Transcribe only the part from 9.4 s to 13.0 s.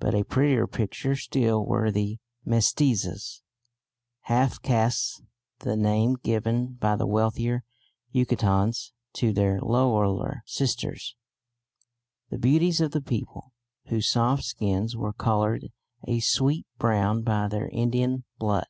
lowlier sisters), the beauties of the